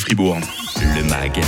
Fribourg. 0.00 0.59
Le 0.96 1.04
MAG, 1.04 1.40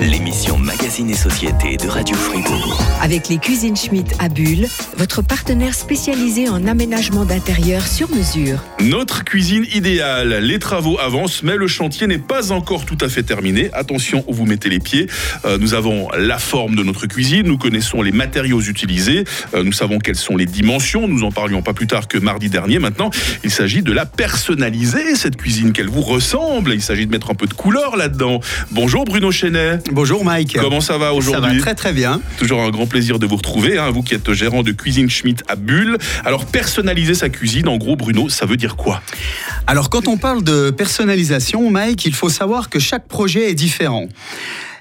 l'émission 0.00 0.56
Magazine 0.58 1.10
et 1.10 1.14
Société 1.14 1.76
de 1.76 1.88
Radio 1.88 2.14
Fribourg. 2.14 2.80
Avec 3.02 3.28
les 3.28 3.38
cuisines 3.38 3.76
Schmitt 3.76 4.14
à 4.18 4.28
Bulle, 4.28 4.66
votre 4.96 5.20
partenaire 5.22 5.74
spécialisé 5.74 6.48
en 6.48 6.66
aménagement 6.66 7.24
d'intérieur 7.24 7.86
sur 7.86 8.08
mesure. 8.10 8.62
Notre 8.80 9.24
cuisine 9.24 9.64
idéale. 9.74 10.38
Les 10.42 10.58
travaux 10.58 10.98
avancent, 11.00 11.42
mais 11.42 11.56
le 11.56 11.66
chantier 11.66 12.06
n'est 12.06 12.18
pas 12.18 12.52
encore 12.52 12.84
tout 12.84 12.98
à 13.00 13.08
fait 13.08 13.22
terminé. 13.22 13.70
Attention 13.72 14.24
où 14.28 14.34
vous 14.34 14.46
mettez 14.46 14.68
les 14.68 14.80
pieds. 14.80 15.08
Euh, 15.44 15.58
nous 15.58 15.74
avons 15.74 16.08
la 16.16 16.38
forme 16.38 16.76
de 16.76 16.82
notre 16.82 17.06
cuisine, 17.06 17.46
nous 17.46 17.58
connaissons 17.58 18.00
les 18.02 18.12
matériaux 18.12 18.60
utilisés, 18.60 19.24
euh, 19.54 19.64
nous 19.64 19.72
savons 19.72 19.98
quelles 19.98 20.14
sont 20.14 20.36
les 20.36 20.46
dimensions. 20.46 21.08
Nous 21.08 21.24
en 21.24 21.32
parlions 21.32 21.62
pas 21.62 21.72
plus 21.72 21.86
tard 21.86 22.06
que 22.06 22.18
mardi 22.18 22.48
dernier. 22.48 22.78
Maintenant, 22.78 23.10
il 23.42 23.50
s'agit 23.50 23.82
de 23.82 23.92
la 23.92 24.06
personnaliser, 24.06 25.16
cette 25.16 25.36
cuisine, 25.36 25.72
qu'elle 25.72 25.88
vous 25.88 26.02
ressemble. 26.02 26.74
Il 26.74 26.82
s'agit 26.82 27.06
de 27.06 27.10
mettre 27.10 27.30
un 27.30 27.34
peu 27.34 27.46
de 27.46 27.54
couleur 27.54 27.96
là-dedans. 27.96 28.40
Bonjour 28.84 29.06
Bruno 29.06 29.32
Chenet. 29.32 29.78
Bonjour 29.92 30.26
Mike. 30.26 30.58
Comment 30.60 30.82
ça 30.82 30.98
va 30.98 31.14
aujourd'hui 31.14 31.48
Ça 31.48 31.54
va 31.54 31.58
très 31.58 31.74
très 31.74 31.94
bien. 31.94 32.20
Toujours 32.36 32.60
un 32.60 32.68
grand 32.68 32.86
plaisir 32.86 33.18
de 33.18 33.24
vous 33.24 33.36
retrouver, 33.36 33.78
hein, 33.78 33.90
vous 33.90 34.02
qui 34.02 34.12
êtes 34.12 34.30
gérant 34.34 34.62
de 34.62 34.72
Cuisine 34.72 35.08
Schmidt 35.08 35.42
à 35.48 35.56
Bulle. 35.56 35.96
Alors 36.26 36.44
personnaliser 36.44 37.14
sa 37.14 37.30
cuisine, 37.30 37.66
en 37.66 37.78
gros 37.78 37.96
Bruno, 37.96 38.28
ça 38.28 38.44
veut 38.44 38.58
dire 38.58 38.76
quoi? 38.76 39.00
Alors 39.66 39.88
quand 39.88 40.06
on 40.06 40.18
parle 40.18 40.44
de 40.44 40.68
personnalisation, 40.68 41.70
Mike, 41.70 42.04
il 42.04 42.12
faut 42.12 42.28
savoir 42.28 42.68
que 42.68 42.78
chaque 42.78 43.08
projet 43.08 43.48
est 43.48 43.54
différent. 43.54 44.06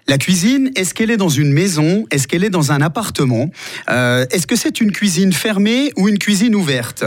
La 0.08 0.18
cuisine, 0.18 0.70
est-ce 0.76 0.94
qu'elle 0.94 1.12
est 1.12 1.18
dans 1.18 1.30
une 1.30 1.54
maison? 1.54 2.06
Est-ce 2.12 2.28
qu'elle 2.28 2.44
est 2.44 2.50
dans 2.50 2.74
un 2.74 2.82
appartement? 2.82 3.50
Euh, 3.90 4.26
Est-ce 4.32 4.48
que 4.48 4.58
c'est 4.58 4.82
une 4.82 4.92
cuisine 4.92 5.32
fermée 5.32 5.94
ou 5.96 6.10
une 6.10 6.20
cuisine 6.20 6.56
ouverte 6.56 7.06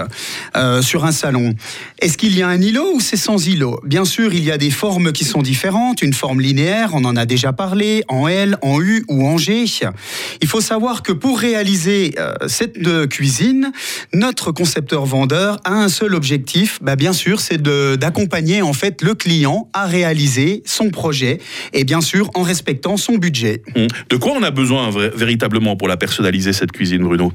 euh, 0.57 0.81
sur 0.81 1.05
un 1.05 1.13
salon? 1.13 1.55
Est-ce 1.99 2.17
qu'il 2.17 2.35
y 2.37 2.43
a 2.43 2.49
un 2.49 2.61
îlot 2.61 2.95
ou 2.95 3.01
c'est 3.01 3.19
sans 3.19 3.47
îlot? 3.47 3.81
Bien 3.85 4.07
sûr, 4.07 4.33
il 4.33 4.43
y 4.43 4.51
a 4.51 4.57
des 4.57 4.71
formes 4.71 5.13
qui 5.13 5.25
sont 5.25 5.43
différentes. 5.43 6.01
Une 6.01 6.15
forme 6.15 6.41
linéaire, 6.41 6.91
on 6.95 7.05
en 7.05 7.17
a 7.17 7.27
déjà 7.27 7.53
parlé, 7.53 8.03
en 8.09 8.29
L, 8.29 8.57
en 8.63 8.81
U 8.81 9.05
ou 9.09 9.27
en 9.27 9.37
G. 9.37 9.67
Il 10.41 10.49
faut 10.49 10.63
savoir 10.63 11.03
que 11.03 11.13
pour 11.13 11.39
réaliser 11.39 12.15
euh, 12.19 12.33
cette 12.47 12.79
cuisine, 13.09 13.73
notre 14.15 14.53
concepteur-vendeur 14.53 15.61
a 15.65 15.73
un 15.73 15.91
seul 15.91 16.15
objectif, 16.15 16.79
bah, 16.81 16.97
bien 16.97 17.13
sûr, 17.13 17.41
c'est 17.41 17.61
d'accompagner 17.61 18.63
en 18.63 18.73
fait 18.73 19.03
le 19.03 19.15
client 19.15 19.69
à 19.75 19.85
réaliser 19.85 20.63
son 20.65 20.91
projet 20.91 21.41
et 21.75 21.85
bien 21.85 22.01
sûr 22.01 22.31
en 22.35 22.43
respectant 22.43 22.86
son 22.97 23.17
budget. 23.17 23.63
Hum. 23.75 23.89
De 24.09 24.17
quoi 24.17 24.33
on 24.37 24.43
a 24.45 24.53
besoin 24.53 24.91
véritablement 24.91 25.75
pour 25.75 25.89
la 25.89 25.97
personnaliser, 25.97 26.53
cette 26.53 26.71
cuisine, 26.71 27.03
Bruno? 27.03 27.33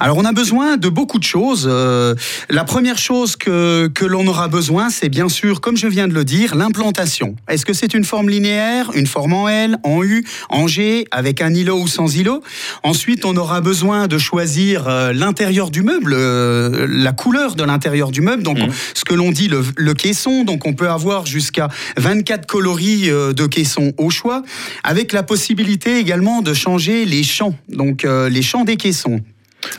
Alors, 0.00 0.16
on 0.16 0.24
a 0.24 0.32
besoin 0.32 0.76
de 0.76 0.88
beaucoup 0.88 1.20
de 1.20 1.24
choses. 1.24 1.68
Euh, 1.70 2.14
la 2.50 2.64
première 2.64 2.98
chose 2.98 3.36
que, 3.36 3.88
que 3.94 4.04
l'on 4.04 4.26
aura 4.26 4.48
besoin, 4.48 4.90
c'est 4.90 5.08
bien 5.08 5.28
sûr, 5.28 5.60
comme 5.60 5.76
je 5.76 5.86
viens 5.86 6.08
de 6.08 6.14
le 6.14 6.24
dire, 6.24 6.56
l'implantation. 6.56 7.36
Est-ce 7.48 7.64
que 7.64 7.72
c'est 7.72 7.94
une 7.94 8.04
forme 8.04 8.28
linéaire, 8.28 8.90
une 8.94 9.06
forme 9.06 9.32
en 9.34 9.48
L, 9.48 9.78
en 9.84 10.02
U, 10.02 10.24
en 10.48 10.66
G, 10.66 11.06
avec 11.12 11.40
un 11.40 11.54
îlot 11.54 11.78
ou 11.78 11.86
sans 11.86 12.16
îlot? 12.16 12.42
Ensuite, 12.82 13.24
on 13.24 13.36
aura 13.36 13.60
besoin 13.60 14.08
de 14.08 14.18
choisir 14.18 14.88
euh, 14.88 15.12
l'intérieur 15.12 15.70
du 15.70 15.82
meuble, 15.82 16.14
euh, 16.14 16.86
la 16.90 17.12
couleur 17.12 17.54
de 17.54 17.62
l'intérieur 17.62 18.10
du 18.10 18.20
meuble, 18.20 18.42
donc 18.42 18.58
hum. 18.58 18.70
ce 18.94 19.04
que 19.04 19.14
l'on 19.14 19.30
dit 19.30 19.46
le, 19.46 19.62
le, 19.76 19.94
caisson. 19.94 20.44
Donc, 20.44 20.66
on 20.66 20.74
peut 20.74 20.90
avoir 20.90 21.26
jusqu'à 21.26 21.68
24 21.96 22.46
coloris 22.46 23.08
de 23.08 23.46
caisson 23.46 23.92
au 23.98 24.10
choix 24.10 24.42
avec 24.88 25.12
la 25.12 25.22
possibilité 25.22 25.98
également 25.98 26.40
de 26.40 26.54
changer 26.54 27.04
les 27.04 27.22
champs, 27.22 27.54
donc 27.68 28.06
euh, 28.06 28.30
les 28.30 28.40
champs 28.40 28.64
des 28.64 28.78
caissons. 28.78 29.20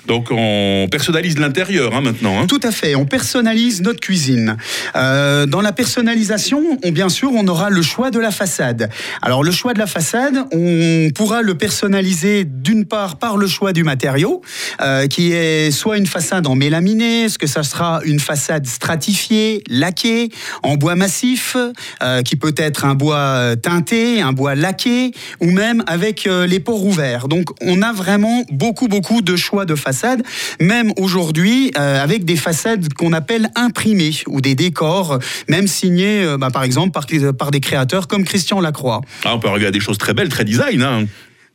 Donc 0.07 0.27
on 0.31 0.87
personnalise 0.89 1.37
l'intérieur 1.37 1.95
hein, 1.95 2.01
maintenant. 2.01 2.39
Hein. 2.39 2.47
Tout 2.47 2.59
à 2.63 2.71
fait, 2.71 2.95
on 2.95 3.05
personnalise 3.05 3.81
notre 3.81 3.99
cuisine. 3.99 4.57
Euh, 4.95 5.45
dans 5.45 5.61
la 5.61 5.71
personnalisation, 5.71 6.79
on, 6.83 6.91
bien 6.91 7.09
sûr, 7.09 7.31
on 7.33 7.47
aura 7.47 7.69
le 7.69 7.81
choix 7.81 8.11
de 8.11 8.19
la 8.19 8.31
façade. 8.31 8.89
Alors 9.21 9.43
le 9.43 9.51
choix 9.51 9.73
de 9.73 9.79
la 9.79 9.87
façade, 9.87 10.35
on 10.51 11.09
pourra 11.13 11.41
le 11.41 11.55
personnaliser 11.55 12.45
d'une 12.45 12.85
part 12.85 13.17
par 13.17 13.37
le 13.37 13.47
choix 13.47 13.73
du 13.73 13.83
matériau, 13.83 14.41
euh, 14.81 15.07
qui 15.07 15.31
est 15.31 15.71
soit 15.71 15.97
une 15.97 16.07
façade 16.07 16.47
en 16.47 16.55
mélaminé, 16.55 17.23
est-ce 17.23 17.37
que 17.37 17.47
ça 17.47 17.63
sera 17.63 18.01
une 18.05 18.19
façade 18.19 18.65
stratifiée, 18.65 19.63
laquée, 19.69 20.29
en 20.63 20.75
bois 20.75 20.95
massif, 20.95 21.55
euh, 22.01 22.21
qui 22.21 22.35
peut 22.35 22.55
être 22.57 22.85
un 22.85 22.95
bois 22.95 23.55
teinté, 23.61 24.21
un 24.21 24.33
bois 24.33 24.55
laqué, 24.55 25.11
ou 25.39 25.51
même 25.51 25.83
avec 25.87 26.25
les 26.25 26.59
pores 26.59 26.85
ouverts. 26.85 27.27
Donc 27.27 27.49
on 27.61 27.81
a 27.81 27.93
vraiment 27.93 28.43
beaucoup, 28.51 28.87
beaucoup 28.87 29.21
de 29.21 29.35
choix 29.35 29.65
de 29.65 29.75
même 30.59 30.91
aujourd'hui 30.97 31.71
euh, 31.77 32.03
avec 32.03 32.25
des 32.25 32.35
façades 32.35 32.93
qu'on 32.93 33.13
appelle 33.13 33.49
imprimées 33.55 34.11
ou 34.27 34.41
des 34.41 34.55
décors, 34.55 35.19
même 35.47 35.67
signés 35.67 36.23
euh, 36.23 36.37
bah, 36.37 36.49
par 36.51 36.63
exemple 36.63 36.91
par, 36.91 37.05
par, 37.37 37.51
des 37.51 37.59
créateurs 37.59 38.07
comme 38.07 38.23
Christian 38.23 38.61
Lacroix. 38.61 39.01
Ah, 39.25 39.35
on 39.35 39.39
peut 39.39 39.47
arriver 39.47 39.67
à 39.67 39.71
des 39.71 39.79
choses 39.79 39.97
très 39.97 40.13
belles, 40.13 40.29
très 40.29 40.45
design. 40.45 40.81
Hein. 40.81 41.05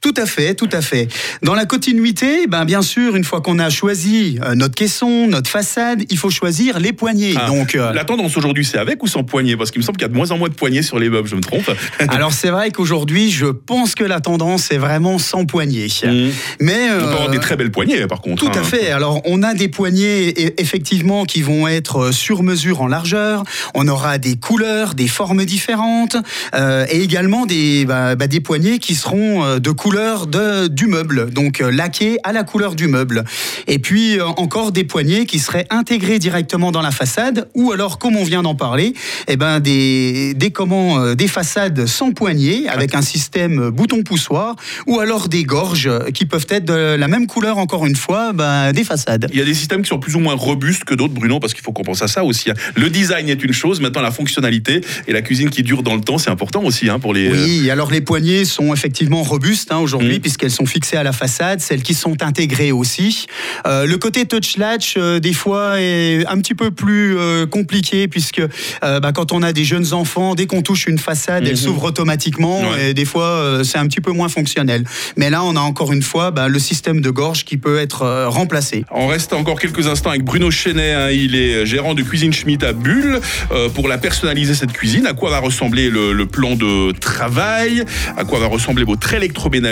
Tout 0.04 0.12
à 0.18 0.26
fait, 0.26 0.54
tout 0.54 0.68
à 0.70 0.82
fait. 0.82 1.08
Dans 1.42 1.54
la 1.54 1.64
continuité, 1.64 2.46
ben 2.46 2.66
bien 2.66 2.82
sûr, 2.82 3.16
une 3.16 3.24
fois 3.24 3.40
qu'on 3.40 3.58
a 3.58 3.70
choisi 3.70 4.38
euh, 4.42 4.54
notre 4.54 4.74
caisson, 4.74 5.28
notre 5.28 5.48
façade, 5.48 6.02
il 6.10 6.18
faut 6.18 6.28
choisir 6.28 6.78
les 6.78 6.92
poignées. 6.92 7.32
Ah, 7.38 7.46
Donc 7.46 7.74
euh, 7.74 7.90
la 7.90 8.04
tendance 8.04 8.36
aujourd'hui, 8.36 8.66
c'est 8.66 8.76
avec 8.76 9.02
ou 9.02 9.06
sans 9.06 9.24
poignées? 9.24 9.56
Parce 9.56 9.70
qu'il 9.70 9.80
me 9.80 9.82
semble 9.82 9.96
qu'il 9.96 10.04
y 10.04 10.10
a 10.10 10.12
de 10.12 10.14
moins 10.14 10.30
en 10.30 10.36
moins 10.36 10.50
de 10.50 10.54
poignées 10.54 10.82
sur 10.82 10.98
les 10.98 11.08
meubles. 11.08 11.26
Je 11.26 11.36
me 11.36 11.40
trompe 11.40 11.70
Alors 12.08 12.34
c'est 12.34 12.50
vrai 12.50 12.70
qu'aujourd'hui, 12.70 13.30
je 13.30 13.46
pense 13.46 13.94
que 13.94 14.04
la 14.04 14.20
tendance 14.20 14.70
est 14.72 14.76
vraiment 14.76 15.18
sans 15.18 15.46
poignées. 15.46 15.86
Mmh. 15.86 16.28
Mais 16.60 16.90
on 16.92 16.98
peut 16.98 17.04
avoir 17.06 17.30
des 17.30 17.38
euh, 17.38 17.40
très 17.40 17.56
belles 17.56 17.72
poignées, 17.72 18.06
par 18.06 18.20
contre. 18.20 18.44
Tout 18.44 18.58
à 18.58 18.60
hein. 18.60 18.62
fait. 18.62 18.90
Alors 18.90 19.22
on 19.24 19.42
a 19.42 19.54
des 19.54 19.68
poignées 19.68 20.60
effectivement 20.60 21.24
qui 21.24 21.40
vont 21.40 21.66
être 21.66 22.10
sur 22.10 22.42
mesure 22.42 22.82
en 22.82 22.88
largeur. 22.88 23.42
On 23.74 23.88
aura 23.88 24.18
des 24.18 24.36
couleurs, 24.36 24.92
des 24.92 25.08
formes 25.08 25.46
différentes, 25.46 26.18
et 26.54 27.00
également 27.00 27.46
des 27.46 27.86
bah, 27.86 28.16
bah, 28.16 28.26
des 28.26 28.40
poignées 28.40 28.78
qui 28.78 28.94
seront 28.94 29.56
de 29.58 29.70
couleurs 29.70 29.93
de, 29.94 30.66
du 30.66 30.86
meuble, 30.86 31.30
donc 31.30 31.60
euh, 31.60 31.70
laqué 31.70 32.18
à 32.24 32.32
la 32.32 32.42
couleur 32.42 32.74
du 32.74 32.88
meuble. 32.88 33.22
Et 33.68 33.78
puis 33.78 34.18
euh, 34.18 34.26
encore 34.26 34.72
des 34.72 34.82
poignées 34.82 35.24
qui 35.24 35.38
seraient 35.38 35.66
intégrées 35.70 36.18
directement 36.18 36.72
dans 36.72 36.82
la 36.82 36.90
façade, 36.90 37.48
ou 37.54 37.70
alors, 37.70 37.98
comme 37.98 38.16
on 38.16 38.24
vient 38.24 38.42
d'en 38.42 38.56
parler, 38.56 38.94
eh 39.28 39.36
ben, 39.36 39.60
des, 39.60 40.34
des, 40.34 40.50
comment, 40.50 40.98
euh, 40.98 41.14
des 41.14 41.28
façades 41.28 41.86
sans 41.86 42.10
poignées, 42.10 42.68
avec 42.68 42.96
un 42.96 43.02
système 43.02 43.70
bouton-poussoir, 43.70 44.56
ou 44.88 44.98
alors 44.98 45.28
des 45.28 45.44
gorges 45.44 45.90
qui 46.12 46.26
peuvent 46.26 46.46
être 46.48 46.64
de 46.64 46.96
la 46.96 47.06
même 47.06 47.28
couleur, 47.28 47.58
encore 47.58 47.86
une 47.86 47.96
fois, 47.96 48.32
ben, 48.32 48.72
des 48.72 48.84
façades. 48.84 49.28
Il 49.32 49.38
y 49.38 49.42
a 49.42 49.44
des 49.44 49.54
systèmes 49.54 49.82
qui 49.82 49.88
sont 49.88 50.00
plus 50.00 50.16
ou 50.16 50.20
moins 50.20 50.34
robustes 50.34 50.84
que 50.84 50.94
d'autres, 50.94 51.14
Bruno, 51.14 51.38
parce 51.38 51.54
qu'il 51.54 51.62
faut 51.62 51.72
qu'on 51.72 51.84
pense 51.84 52.02
à 52.02 52.08
ça 52.08 52.24
aussi. 52.24 52.50
Hein. 52.50 52.54
Le 52.74 52.90
design 52.90 53.28
est 53.28 53.44
une 53.44 53.52
chose, 53.52 53.80
maintenant 53.80 54.02
la 54.02 54.10
fonctionnalité 54.10 54.80
et 55.06 55.12
la 55.12 55.22
cuisine 55.22 55.50
qui 55.50 55.62
dure 55.62 55.84
dans 55.84 55.94
le 55.94 56.00
temps, 56.00 56.18
c'est 56.18 56.30
important 56.30 56.64
aussi 56.64 56.90
hein, 56.90 56.98
pour 56.98 57.14
les. 57.14 57.30
Oui, 57.30 57.70
alors 57.70 57.92
les 57.92 58.00
poignées 58.00 58.44
sont 58.44 58.72
effectivement 58.72 59.22
robustes 59.22 59.70
hein, 59.74 59.78
aujourd'hui, 59.78 60.18
mmh. 60.18 60.20
puisqu'elles 60.20 60.50
sont 60.50 60.66
fixées 60.66 60.96
à 60.96 61.02
la 61.02 61.12
façade, 61.12 61.60
celles 61.60 61.82
qui 61.82 61.94
sont 61.94 62.22
intégrées 62.22 62.72
aussi. 62.72 63.26
Euh, 63.66 63.86
le 63.86 63.96
côté 63.98 64.26
touch 64.26 64.56
latch, 64.56 64.94
euh, 64.96 65.20
des 65.20 65.32
fois, 65.32 65.80
est 65.80 66.26
un 66.26 66.38
petit 66.38 66.54
peu 66.54 66.70
plus 66.70 67.18
euh, 67.18 67.46
compliqué, 67.46 68.08
puisque 68.08 68.42
bah, 68.82 69.12
quand 69.12 69.32
on 69.32 69.42
a 69.42 69.52
des 69.52 69.64
jeunes 69.64 69.92
enfants, 69.92 70.34
dès 70.34 70.46
qu'on 70.46 70.62
touche 70.62 70.86
une 70.86 70.98
façade, 70.98 71.46
elle 71.46 71.54
mmh. 71.54 71.56
s'ouvre 71.56 71.84
automatiquement, 71.84 72.60
et 72.76 72.94
des 72.94 73.04
fois, 73.04 73.60
c'est 73.64 73.78
un 73.78 73.86
petit 73.86 74.00
peu 74.00 74.12
moins 74.12 74.28
fonctionnel. 74.28 74.84
Mais 75.16 75.30
là, 75.30 75.42
on 75.44 75.56
a 75.56 75.60
encore 75.60 75.92
une 75.92 76.02
fois 76.02 76.30
bah, 76.30 76.48
le 76.48 76.58
système 76.58 77.00
de 77.00 77.10
gorge 77.10 77.44
qui 77.44 77.56
peut 77.56 77.78
être 77.78 78.26
remplacé. 78.28 78.84
On 78.90 79.06
reste 79.06 79.32
encore 79.32 79.58
quelques 79.58 79.86
instants 79.86 80.10
avec 80.10 80.24
Bruno 80.24 80.50
Chenet, 80.50 80.92
hein. 80.92 81.10
il 81.10 81.34
est 81.34 81.66
gérant 81.66 81.94
de 81.94 82.02
Cuisine 82.02 82.32
Schmidt 82.32 82.64
à 82.64 82.72
Bulle, 82.72 83.20
pour 83.74 83.88
la 83.88 83.98
personnaliser 83.98 84.54
cette 84.54 84.72
cuisine. 84.72 85.06
À 85.06 85.14
quoi 85.14 85.30
va 85.30 85.38
ressembler 85.38 85.90
le, 85.90 86.12
le 86.12 86.26
plan 86.26 86.56
de 86.56 86.92
travail? 86.92 87.84
À 88.16 88.24
quoi 88.24 88.38
va 88.38 88.46
ressembler 88.46 88.84
votre 88.84 89.12
électroménager? 89.14 89.63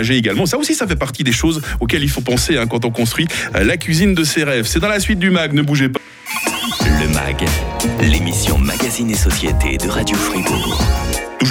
Ça 0.46 0.58
aussi, 0.58 0.74
ça 0.74 0.86
fait 0.86 0.96
partie 0.96 1.24
des 1.24 1.32
choses 1.32 1.60
auxquelles 1.80 2.02
il 2.02 2.10
faut 2.10 2.20
penser 2.20 2.56
hein, 2.56 2.66
quand 2.66 2.84
on 2.84 2.90
construit 2.90 3.26
euh, 3.54 3.64
la 3.64 3.76
cuisine 3.76 4.14
de 4.14 4.24
ses 4.24 4.44
rêves. 4.44 4.66
C'est 4.66 4.80
dans 4.80 4.88
la 4.88 5.00
suite 5.00 5.18
du 5.18 5.30
MAG, 5.30 5.52
ne 5.52 5.62
bougez 5.62 5.88
pas. 5.88 6.00
Le 7.00 7.08
MAG, 7.08 7.44
l'émission 8.00 8.58
Magazine 8.58 9.10
et 9.10 9.16
Société 9.16 9.76
de 9.76 9.88
Radio 9.88 10.16
Fribourg. 10.16 10.81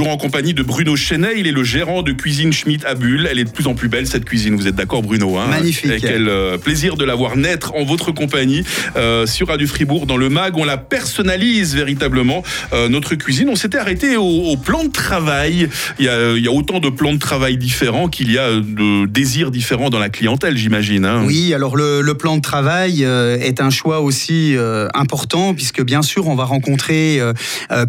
Toujours 0.01 0.13
en 0.13 0.17
compagnie 0.17 0.55
de 0.55 0.63
Bruno 0.63 0.95
Chenet, 0.95 1.33
il 1.37 1.45
est 1.45 1.51
le 1.51 1.63
gérant 1.63 2.01
de 2.01 2.11
Cuisine 2.11 2.51
Schmidt 2.51 2.83
à 2.87 2.95
Bulle. 2.95 3.27
Elle 3.29 3.37
est 3.37 3.43
de 3.43 3.51
plus 3.51 3.67
en 3.67 3.75
plus 3.75 3.87
belle 3.87 4.07
cette 4.07 4.25
cuisine, 4.25 4.55
vous 4.55 4.67
êtes 4.67 4.73
d'accord 4.73 5.03
Bruno 5.03 5.37
hein 5.37 5.45
Magnifique. 5.47 5.91
quel 6.01 6.27
euh, 6.27 6.57
plaisir 6.57 6.95
de 6.95 7.05
la 7.05 7.13
voir 7.13 7.37
naître 7.37 7.75
en 7.75 7.83
votre 7.83 8.11
compagnie 8.11 8.63
euh, 8.95 9.27
sur 9.27 9.49
Radio 9.49 9.67
Fribourg 9.67 10.07
dans 10.07 10.17
le 10.17 10.29
MAG. 10.29 10.57
On 10.57 10.65
la 10.65 10.77
personnalise 10.77 11.75
véritablement, 11.75 12.41
euh, 12.73 12.89
notre 12.89 13.13
cuisine. 13.13 13.47
On 13.49 13.55
s'était 13.55 13.77
arrêté 13.77 14.17
au, 14.17 14.57
plan 14.57 14.83
de 14.85 14.89
travail. 14.89 15.69
Il 15.99 16.05
y, 16.05 16.09
a, 16.09 16.51
autant 16.51 16.79
de 16.79 16.89
plans 16.89 17.13
de 17.13 17.19
travail 17.19 17.57
différents 17.57 18.07
qu'il 18.07 18.31
y 18.31 18.39
a 18.39 18.55
de 18.55 19.05
désirs 19.05 19.51
différents 19.51 19.91
dans 19.91 19.99
la 19.99 20.09
clientèle, 20.09 20.57
j'imagine. 20.57 21.05
Hein. 21.05 21.25
oui, 21.27 21.53
alors 21.53 21.75
le, 21.75 22.13
plan 22.15 22.37
de 22.37 22.41
travail 22.41 23.03
est 23.03 23.61
un 23.61 23.69
choix 23.69 24.01
aussi 24.01 24.55
important 24.95 25.53
puisque 25.53 25.83
bien 25.83 26.01
sûr 26.01 26.27
on 26.27 26.33
va 26.33 26.45
rencontrer 26.45 27.19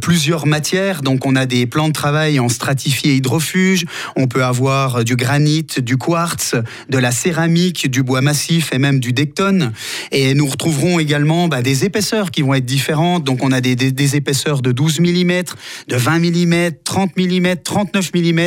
plusieurs 0.03 0.47
matières. 0.47 1.01
Donc 1.01 1.25
on 1.25 1.37
a 1.37 1.47
des 1.47 1.65
plans 1.65 1.89
de 1.89 1.93
travail 1.93 2.02
en 2.05 2.49
stratifié 2.49 3.15
hydrofuge, 3.15 3.85
on 4.17 4.27
peut 4.27 4.45
avoir 4.45 5.05
du 5.05 5.17
granit, 5.17 5.67
du 5.79 5.97
quartz, 5.97 6.55
de 6.89 6.99
la 6.99 7.11
céramique, 7.11 7.91
du 7.91 8.03
bois 8.03 8.21
massif 8.21 8.73
et 8.73 8.79
même 8.79 9.01
du 9.01 9.13
dectone. 9.13 9.73
Et 10.11 10.35
nous 10.35 10.47
retrouverons 10.47 10.99
également 10.99 11.49
bah, 11.49 11.63
des 11.63 11.85
épaisseurs 11.85 12.31
qui 12.31 12.43
vont 12.43 12.55
être 12.55 12.65
différentes. 12.65 13.25
Donc 13.25 13.43
on 13.43 13.53
a 13.53 13.61
des, 13.61 14.17
épaisseurs 14.17 14.63
de 14.63 14.73
12 14.73 15.01
mm, 15.01 15.43
de 15.89 15.97
20 15.97 16.19
mm, 16.19 16.71
30 16.85 17.17
mm, 17.17 17.57
39 17.63 18.11
mm 18.15 18.41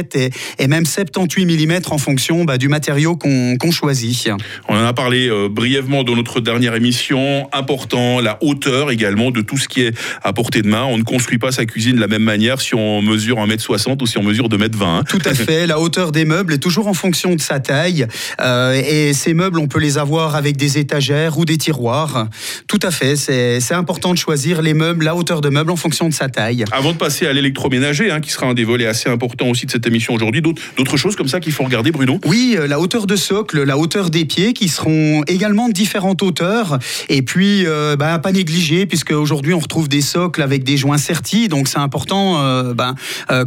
et, 0.59 0.67
même 0.67 0.85
78 0.85 1.45
mm 1.45 1.79
en 1.91 1.97
fonction 1.97 2.43
bah, 2.43 2.57
du 2.57 2.67
matériau 2.67 3.15
qu'on 3.15 3.71
choisit. 3.71 4.29
On 4.67 4.75
en 4.75 4.85
a 4.85 4.93
parlé 4.93 5.27
euh, 5.29 5.49
brièvement 5.49 6.03
dans 6.03 6.15
notre 6.15 6.41
dernière 6.41 6.75
émission. 6.75 7.47
Important, 7.53 8.19
la 8.19 8.37
hauteur 8.41 8.91
également 8.91 9.31
de 9.31 9.41
tout 9.41 9.57
ce 9.57 9.67
qui 9.67 9.81
est 9.81 9.97
à 10.23 10.33
portée 10.33 10.61
de 10.61 10.67
main. 10.67 10.83
On 10.83 10.97
ne 10.97 11.03
construit 11.03 11.37
pas 11.37 11.51
sa 11.51 11.65
cuisine 11.65 11.95
de 11.95 12.01
la 12.01 12.07
même 12.07 12.23
manière 12.23 12.61
si 12.61 12.75
on 12.75 13.01
mesure 13.01 13.39
1m60 13.45 14.01
ou 14.01 14.07
si 14.07 14.17
on 14.17 14.23
mesure 14.23 14.49
2m20. 14.49 14.83
Hein. 14.83 15.03
Tout 15.07 15.19
à 15.25 15.33
fait. 15.33 15.67
La 15.67 15.79
hauteur 15.79 16.11
des 16.11 16.25
meubles 16.25 16.53
est 16.53 16.59
toujours 16.59 16.87
en 16.87 16.93
fonction 16.93 17.35
de 17.35 17.41
sa 17.41 17.59
taille. 17.59 18.07
Euh, 18.41 18.73
et 18.73 19.13
ces 19.13 19.33
meubles, 19.33 19.59
on 19.59 19.67
peut 19.67 19.79
les 19.79 19.97
avoir 19.97 20.35
avec 20.35 20.57
des 20.57 20.77
étagères 20.77 21.37
ou 21.37 21.45
des 21.45 21.57
tiroirs. 21.57 22.27
Tout 22.67 22.79
à 22.81 22.91
fait. 22.91 23.15
C'est 23.15 23.73
important 23.73 24.13
de 24.13 24.17
choisir 24.17 24.61
les 24.61 24.73
meubles, 24.73 25.05
la 25.05 25.15
hauteur 25.15 25.41
de 25.41 25.49
meubles 25.49 25.71
en 25.71 25.75
fonction 25.75 26.07
de 26.09 26.13
sa 26.13 26.29
taille. 26.29 26.65
Avant 26.71 26.91
de 26.91 26.97
passer 26.97 27.27
à 27.27 27.33
l'électroménager, 27.33 28.11
hein, 28.11 28.19
qui 28.19 28.31
sera 28.31 28.47
un 28.47 28.53
des 28.53 28.63
volets 28.63 28.87
assez 28.87 29.09
importants 29.09 29.49
aussi 29.49 29.65
de 29.65 29.71
cette 29.71 29.85
émission 29.87 30.13
aujourd'hui, 30.13 30.41
d'autres 30.41 30.97
choses 30.97 31.15
comme 31.15 31.27
ça 31.27 31.39
qu'il 31.39 31.53
faut 31.53 31.63
regarder, 31.63 31.91
Bruno? 31.91 32.19
Oui, 32.25 32.55
euh, 32.57 32.67
la 32.67 32.79
hauteur 32.79 33.07
de 33.07 33.15
socle, 33.15 33.63
la 33.63 33.77
hauteur 33.77 34.09
des 34.09 34.25
pieds, 34.25 34.53
qui 34.53 34.67
seront 34.67 35.23
également 35.27 35.67
de 35.67 35.73
différentes 35.73 36.21
hauteurs. 36.21 36.79
Et 37.09 37.21
puis, 37.21 37.65
euh, 37.65 37.95
bah, 37.95 38.19
pas 38.19 38.31
négliger, 38.31 38.85
puisque 38.85 39.11
aujourd'hui 39.11 39.53
on 39.53 39.59
retrouve 39.59 39.87
des 39.87 40.01
socles 40.01 40.41
avec 40.41 40.63
des 40.63 40.77
joints 40.77 40.97
sertis. 40.97 41.47
Donc 41.47 41.67
c'est 41.67 41.79
important, 41.79 42.41
euh, 42.41 42.73
bah, 42.73 42.95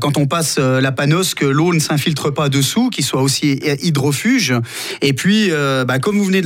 quand 0.01 0.19
on 0.19 0.27
passe 0.27 0.59
la 0.59 0.93
panos, 0.93 1.35
que 1.35 1.45
l'eau 1.45 1.73
ne 1.73 1.79
s'infiltre 1.79 2.33
pas 2.33 2.49
dessous, 2.49 2.91
qu'il 2.91 3.05
soit 3.05 3.23
aussi 3.23 3.61
hydrofuge. 3.83 4.55
Et 5.03 5.13
puis, 5.13 5.51
bah, 5.87 5.99
comme 5.99 6.19
vous 6.19 6.25
venez 6.25 6.43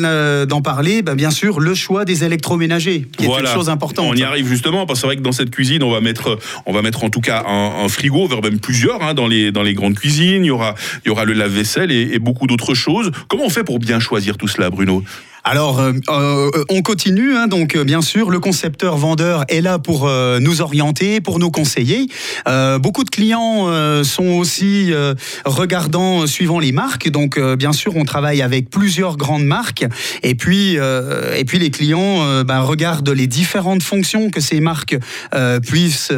d'en 0.46 0.62
parler, 0.62 1.02
bien 1.02 1.30
sûr, 1.30 1.60
le 1.60 1.74
choix 1.74 2.04
des 2.04 2.24
électroménagers, 2.24 3.06
qui 3.16 3.24
est 3.24 3.28
une 3.28 3.46
chose 3.46 3.68
importante. 3.68 4.06
On 4.08 4.14
y 4.14 4.22
arrive 4.22 4.46
justement, 4.46 4.86
parce 4.86 4.98
que 4.98 5.00
c'est 5.02 5.06
vrai 5.06 5.16
que 5.16 5.22
dans 5.22 5.32
cette 5.32 5.50
cuisine, 5.50 5.82
on 5.82 5.90
va 5.90 6.00
mettre, 6.00 6.38
on 6.66 6.72
va 6.72 6.82
mettre 6.82 7.04
en 7.04 7.10
tout 7.10 7.20
cas 7.20 7.44
un, 7.46 7.88
frigo, 7.88 8.26
voire 8.26 8.42
même 8.42 8.60
plusieurs, 8.60 9.02
hein, 9.02 9.14
dans, 9.14 9.26
les, 9.26 9.52
dans 9.52 9.62
les 9.62 9.74
grandes 9.74 9.94
cuisines. 9.94 10.44
Il 10.44 10.48
y 10.48 10.50
aura, 10.50 10.74
il 11.04 11.08
y 11.08 11.10
aura 11.10 11.24
le 11.24 11.32
lave-vaisselle 11.32 11.90
et, 11.90 12.10
et 12.12 12.18
beaucoup 12.18 12.46
d'autres 12.46 12.74
choses. 12.74 13.10
Comment 13.28 13.44
on 13.44 13.50
fait 13.50 13.64
pour 13.64 13.78
bien 13.78 14.00
choisir 14.00 14.36
tout 14.36 14.48
cela, 14.48 14.70
Bruno? 14.70 15.02
Alors, 15.44 15.80
euh, 15.80 15.92
euh, 16.08 16.50
on 16.68 16.82
continue. 16.82 17.34
Hein, 17.34 17.48
donc, 17.48 17.74
euh, 17.74 17.82
bien 17.82 18.00
sûr, 18.00 18.30
le 18.30 18.38
concepteur 18.38 18.96
vendeur 18.96 19.44
est 19.48 19.60
là 19.60 19.78
pour 19.78 20.08
nous 20.40 20.60
orienter, 20.60 21.20
pour 21.20 21.38
nous 21.38 21.50
conseiller. 21.50 22.06
beaucoup 22.80 23.04
de 23.04 23.10
clients 23.10 23.68
sont 24.04 24.26
aussi 24.26 24.92
regardants 25.44 26.26
suivant 26.26 26.58
les 26.58 26.72
marques. 26.72 27.08
Donc, 27.08 27.38
bien 27.56 27.72
sûr, 27.72 27.96
on 27.96 28.04
travaille 28.04 28.42
avec 28.42 28.70
plusieurs 28.70 29.16
grandes 29.16 29.44
marques. 29.44 29.84
Et 30.22 30.34
puis, 30.34 30.76
et 30.76 31.44
puis 31.44 31.58
les 31.58 31.70
clients 31.70 32.42
ben, 32.44 32.60
regardent 32.60 33.10
les 33.10 33.26
différentes 33.26 33.82
fonctions 33.82 34.30
que 34.30 34.40
ces 34.40 34.60
marques 34.60 34.96
puissent 35.66 36.12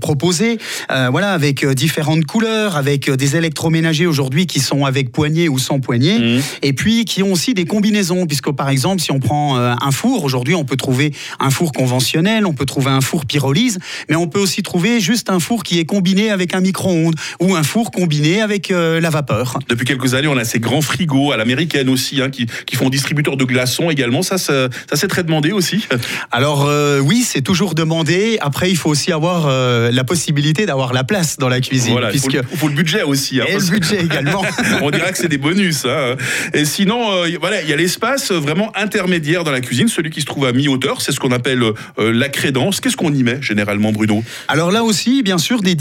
proposer. 0.00 0.58
voilà, 0.88 1.32
avec 1.32 1.66
différentes 1.66 2.24
couleurs, 2.24 2.76
avec 2.76 3.10
des 3.10 3.36
électroménagers 3.36 4.06
aujourd'hui 4.06 4.46
qui 4.46 4.60
sont 4.60 4.84
avec 4.84 5.12
poignée 5.12 5.48
ou 5.48 5.58
sans 5.58 5.80
poignée. 5.80 6.18
Mmh. 6.18 6.42
Et 6.62 6.72
puis, 6.72 7.04
qui 7.04 7.22
ont 7.22 7.32
aussi 7.32 7.54
des 7.54 7.64
combinaisons, 7.64 8.26
puisque 8.26 8.48
par 8.58 8.68
exemple, 8.68 9.00
si 9.00 9.12
on 9.12 9.20
prend 9.20 9.56
euh, 9.56 9.72
un 9.80 9.92
four, 9.92 10.24
aujourd'hui, 10.24 10.54
on 10.56 10.64
peut 10.64 10.76
trouver 10.76 11.14
un 11.38 11.48
four 11.50 11.72
conventionnel, 11.72 12.44
on 12.44 12.52
peut 12.52 12.66
trouver 12.66 12.90
un 12.90 13.00
four 13.00 13.24
pyrolyse, 13.24 13.78
mais 14.10 14.16
on 14.16 14.26
peut 14.26 14.40
aussi 14.40 14.64
trouver 14.64 15.00
juste 15.00 15.30
un 15.30 15.38
four 15.38 15.62
qui 15.62 15.78
est 15.78 15.84
combiné 15.84 16.30
avec 16.30 16.54
un 16.54 16.60
micro-ondes 16.60 17.14
ou 17.40 17.54
un 17.54 17.62
four 17.62 17.92
combiné 17.92 18.42
avec 18.42 18.72
euh, 18.72 19.00
la 19.00 19.10
vapeur. 19.10 19.60
Depuis 19.68 19.86
quelques 19.86 20.14
années, 20.14 20.26
on 20.26 20.36
a 20.36 20.44
ces 20.44 20.58
grands 20.58 20.82
frigos 20.82 21.30
à 21.30 21.36
l'américaine 21.36 21.88
aussi, 21.88 22.20
hein, 22.20 22.30
qui, 22.30 22.46
font 22.74 22.90
distributeur 22.90 23.36
de 23.36 23.44
glaçons 23.44 23.90
également. 23.90 24.22
Ça, 24.22 24.38
ça, 24.38 24.68
c'est 24.92 25.08
très 25.08 25.22
demandé 25.22 25.52
aussi. 25.52 25.86
Alors 26.32 26.66
euh, 26.66 26.98
oui, 26.98 27.22
c'est 27.24 27.42
toujours 27.42 27.74
demandé. 27.74 28.38
Après, 28.40 28.70
il 28.70 28.76
faut 28.76 28.90
aussi 28.90 29.12
avoir 29.12 29.48
la 29.48 30.04
possibilité 30.04 30.66
d'avoir 30.66 30.92
la 30.92 31.04
place 31.04 31.38
dans 31.38 31.48
la 31.48 31.60
cuisine. 31.60 31.92
Voilà, 31.92 32.08
puisque... 32.08 32.34
il, 32.34 32.58
faut 32.58 32.68
le, 32.68 32.74
budget 32.74 33.02
aussi. 33.02 33.40
Hein, 33.40 33.44
Et 33.48 33.54
le 33.54 33.70
budget 33.70 34.04
également. 34.04 34.42
on 34.82 34.90
dirait 34.90 35.12
que 35.12 35.18
c'est 35.18 35.28
des 35.28 35.38
bonus. 35.38 35.84
Hein. 35.84 36.16
Et 36.54 36.64
sinon, 36.64 37.24
voilà, 37.40 37.62
il 37.62 37.68
y 37.68 37.72
a 37.72 37.76
l'espace 37.76 38.32
intermédiaire 38.74 39.44
dans 39.44 39.50
la 39.50 39.60
cuisine, 39.60 39.88
celui 39.88 40.10
qui 40.10 40.20
se 40.20 40.26
trouve 40.26 40.46
à 40.46 40.52
mi-hauteur. 40.52 41.00
C'est 41.00 41.12
ce 41.12 41.20
qu'on 41.20 41.32
appelle 41.32 41.62
euh, 41.62 41.72
la 42.12 42.28
crédence. 42.28 42.80
Qu'est-ce 42.80 42.96
qu'on 42.96 43.12
y 43.12 43.22
met 43.22 43.40
généralement, 43.42 43.92
Bruno? 43.92 44.22
Alors 44.48 44.70
là 44.70 44.84
aussi, 44.84 45.22
bien 45.22 45.38
sûr, 45.38 45.60
des, 45.62 45.76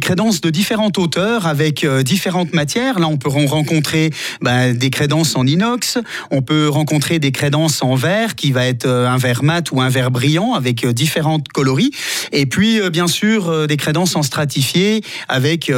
crédences 0.00 0.40
de 0.40 0.50
différentes 0.50 0.98
hauteurs 0.98 1.46
avec 1.46 1.84
euh, 1.84 2.02
différentes 2.02 2.52
matières. 2.52 2.98
Là, 2.98 3.08
on 3.08 3.16
peut 3.16 3.28
rencontrer 3.28 4.10
bah, 4.40 4.72
des 4.72 4.90
crédences 4.90 5.36
en 5.36 5.46
inox, 5.46 5.98
on 6.30 6.42
peut 6.42 6.68
rencontrer 6.68 7.18
des 7.18 7.32
crédences 7.32 7.82
en 7.82 7.94
verre, 7.94 8.34
qui 8.34 8.52
va 8.52 8.66
être 8.66 8.86
euh, 8.86 9.08
un 9.08 9.18
verre 9.18 9.42
mat 9.42 9.70
ou 9.72 9.80
un 9.80 9.88
verre 9.88 10.10
brillant 10.10 10.54
avec 10.54 10.86
différentes 10.86 11.48
coloris. 11.48 11.90
Et 12.32 12.46
puis, 12.46 12.80
bien 12.90 13.06
sûr, 13.06 13.66
des 13.66 13.76
crédences 13.76 14.16
en 14.16 14.22
stratifié 14.22 15.02
avec 15.28 15.72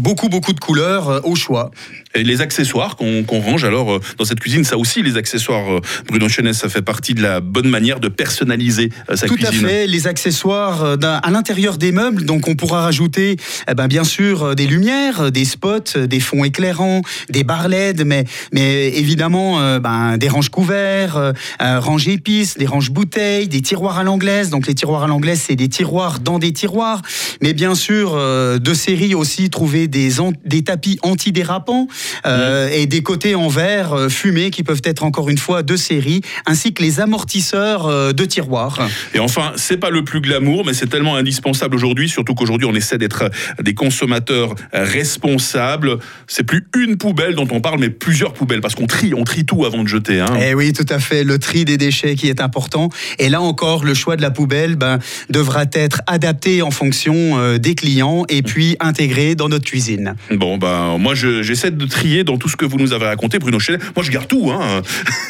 beaucoup, 0.00 0.28
beaucoup 0.28 0.52
de 0.52 0.60
couleurs 0.60 1.26
au 1.26 1.34
choix. 1.34 1.70
Et 2.14 2.24
les 2.24 2.40
accessoires 2.40 2.96
qu'on 2.96 3.24
range 3.40 3.64
alors 3.64 4.00
dans 4.18 4.24
cette 4.24 4.40
cuisine 4.40 4.64
ça 4.64 4.78
aussi, 4.78 5.02
les 5.02 5.16
accessoires, 5.16 5.72
euh, 5.72 5.80
Bruno 6.08 6.28
Chenet, 6.28 6.52
ça 6.52 6.68
fait 6.68 6.82
partie 6.82 7.14
de 7.14 7.22
la 7.22 7.40
bonne 7.40 7.68
manière 7.68 8.00
de 8.00 8.08
personnaliser 8.08 8.90
euh, 9.10 9.16
sa 9.16 9.28
cuisine. 9.28 9.48
Tout 9.50 9.64
à 9.64 9.68
fait, 9.68 9.86
les 9.86 10.06
accessoires 10.06 10.82
euh, 10.84 10.96
à 11.02 11.30
l'intérieur 11.30 11.78
des 11.78 11.92
meubles, 11.92 12.24
donc 12.24 12.48
on 12.48 12.54
pourra 12.54 12.82
rajouter 12.82 13.36
eh 13.68 13.74
ben, 13.74 13.88
bien 13.88 14.04
sûr 14.04 14.54
des 14.54 14.66
lumières, 14.66 15.32
des 15.32 15.44
spots, 15.44 15.98
des 16.06 16.20
fonds 16.20 16.44
éclairants, 16.44 17.02
des 17.30 17.44
barres 17.44 17.68
LED, 17.68 18.04
mais, 18.04 18.24
mais 18.52 18.88
évidemment 18.88 19.78
ben, 19.78 20.16
des 20.16 20.28
ranges 20.28 20.48
couverts, 20.48 21.32
ranges 21.60 22.08
épices, 22.08 22.56
des 22.56 22.66
ranges 22.66 22.90
bouteilles, 22.90 23.48
des 23.48 23.62
tiroirs 23.62 23.98
à 23.98 24.04
l'anglaise. 24.04 24.50
Donc 24.50 24.66
les 24.66 24.74
tiroirs 24.74 25.04
à 25.04 25.06
l'anglaise, 25.06 25.42
c'est 25.46 25.56
des 25.56 25.68
tiroirs 25.68 26.20
dans 26.20 26.38
des 26.38 26.52
tiroirs, 26.52 27.02
mais 27.40 27.52
bien 27.52 27.74
sûr 27.74 28.16
de 28.16 28.74
série 28.74 29.14
aussi 29.14 29.50
trouver 29.50 29.88
des, 29.88 30.10
des 30.44 30.64
tapis 30.64 30.98
antidérapants 31.02 31.88
mmh. 32.24 32.28
et 32.72 32.86
des 32.86 33.02
côtés 33.02 33.34
en 33.34 33.48
verre 33.48 34.06
fumés 34.08 34.50
qui 34.50 34.62
peuvent 34.62 34.82
être 34.84 35.04
encore 35.04 35.30
une 35.30 35.38
fois 35.38 35.62
de 35.62 35.76
série, 35.76 36.20
ainsi 36.46 36.72
que 36.72 36.82
les 36.82 37.00
amortisseurs 37.00 37.86
euh, 37.86 38.12
de 38.12 38.24
tiroirs. 38.24 38.78
Et 39.14 39.18
enfin, 39.18 39.52
c'est 39.56 39.76
pas 39.76 39.90
le 39.90 40.04
plus 40.04 40.20
glamour, 40.20 40.64
mais 40.64 40.74
c'est 40.74 40.86
tellement 40.86 41.16
indispensable 41.16 41.74
aujourd'hui, 41.74 42.08
surtout 42.08 42.34
qu'aujourd'hui 42.34 42.66
on 42.70 42.74
essaie 42.74 42.98
d'être 42.98 43.30
des 43.60 43.74
consommateurs 43.74 44.54
responsables. 44.72 45.98
C'est 46.26 46.44
plus 46.44 46.66
une 46.76 46.96
poubelle 46.96 47.34
dont 47.34 47.48
on 47.50 47.60
parle, 47.60 47.80
mais 47.80 47.90
plusieurs 47.90 48.32
poubelles, 48.32 48.60
parce 48.60 48.74
qu'on 48.74 48.86
trie, 48.86 49.14
on 49.14 49.24
trie 49.24 49.44
tout 49.44 49.64
avant 49.64 49.82
de 49.82 49.88
jeter. 49.88 50.20
Hein. 50.20 50.34
Eh 50.40 50.54
oui, 50.54 50.72
tout 50.72 50.86
à 50.88 50.98
fait, 50.98 51.24
le 51.24 51.38
tri 51.38 51.64
des 51.64 51.76
déchets 51.76 52.14
qui 52.14 52.28
est 52.28 52.40
important. 52.40 52.88
Et 53.18 53.28
là 53.28 53.40
encore, 53.40 53.84
le 53.84 53.94
choix 53.94 54.16
de 54.16 54.22
la 54.22 54.30
poubelle 54.30 54.76
ben, 54.76 54.98
devra 55.30 55.64
être 55.72 56.02
adapté 56.06 56.62
en 56.62 56.70
fonction 56.70 57.38
euh, 57.38 57.58
des 57.58 57.74
clients 57.74 58.24
et 58.28 58.42
puis 58.42 58.76
intégré 58.80 59.34
dans 59.34 59.48
notre 59.48 59.64
cuisine. 59.64 60.14
Bon, 60.30 60.58
ben 60.58 60.98
moi 60.98 61.14
j'essaie 61.14 61.70
de 61.70 61.84
trier 61.92 62.24
dans 62.24 62.38
tout 62.38 62.48
ce 62.48 62.56
que 62.56 62.64
vous 62.64 62.78
nous 62.78 62.92
avez 62.92 63.06
raconté, 63.06 63.38
Bruno 63.38 63.60
Chenet. 63.60 63.78
Moi 63.94 64.04
je 64.04 64.10
garde 64.10 64.26
tout. 64.26 64.50
Hein. 64.50 64.82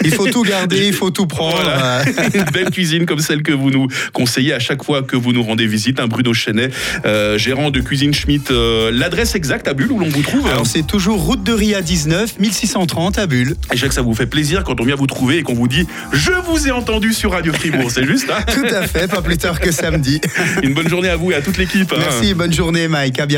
Il 0.05 0.15
faut 0.15 0.29
tout 0.29 0.43
garder, 0.43 0.87
il 0.87 0.93
faut 0.93 1.11
tout 1.11 1.27
prendre. 1.27 1.71
Une 2.35 2.45
belle 2.53 2.71
cuisine 2.71 3.05
comme 3.05 3.19
celle 3.19 3.43
que 3.43 3.53
vous 3.53 3.71
nous 3.71 3.89
conseillez 4.13 4.53
à 4.55 4.59
chaque 4.59 4.85
fois 4.85 5.03
que 5.03 5.17
vous 5.17 5.33
nous 5.33 5.43
rendez 5.43 5.67
visite. 5.67 6.01
Un 6.01 6.07
Bruno 6.07 6.33
Chenet, 6.33 6.71
euh, 7.05 7.37
gérant 7.37 7.71
de 7.71 7.81
Cuisine 7.81 8.15
Schmitt. 8.15 8.51
Euh, 8.51 8.91
l'adresse 8.93 9.35
exacte 9.35 9.69
à 9.69 9.75
Bulle 9.75 9.93
où 9.93 9.99
l'on 9.99 10.09
vous 10.09 10.23
trouve 10.23 10.47
Alors 10.47 10.67
c'est 10.67 10.87
toujours 10.87 11.21
route 11.21 11.43
de 11.43 11.53
Ria 11.53 11.83
19, 11.83 12.39
1630 12.39 13.19
à 13.19 13.27
Bulle. 13.27 13.57
Et 13.73 13.77
je 13.77 13.83
sais 13.83 13.89
que 13.89 13.95
ça 13.95 14.03
vous 14.03 14.15
fait 14.15 14.27
plaisir 14.27 14.65
quand 14.65 14.81
on 14.81 14.85
vient 14.85 14.97
vous 14.97 15.07
trouver 15.07 15.39
et 15.39 15.43
qu'on 15.43 15.55
vous 15.55 15.69
dit 15.69 15.87
Je 16.13 16.33
vous 16.47 16.69
ai 16.69 16.71
entendu 16.71 17.13
sur 17.13 17.33
Radio 17.33 17.53
Fribourg, 17.53 17.91
c'est 17.91 18.07
juste 18.07 18.31
hein 18.31 18.43
Tout 18.53 18.75
à 18.75 18.87
fait, 18.87 19.09
pas 19.09 19.23
plus 19.23 19.37
tard 19.37 19.61
que 19.61 19.73
samedi. 19.73 20.21
Une 20.63 20.75
bonne 20.75 20.89
journée 20.89 21.09
à 21.09 21.17
vous 21.17 21.33
et 21.33 21.35
à 21.35 21.43
toute 21.43 21.59
l'équipe. 21.59 21.93
Hein. 21.93 21.99
Merci, 21.99 22.35
bonne 22.35 22.53
journée 22.53 22.89
Mike, 22.89 23.19
à 23.19 23.27
bientôt. 23.27 23.33